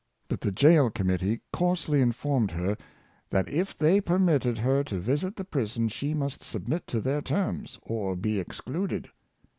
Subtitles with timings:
[0.27, 2.75] But the Jail Committee coarsely informed her"
[3.29, 7.77] that, if they permitted her to visit the prison, she must submit to their terms,
[7.83, 9.11] or be excluded."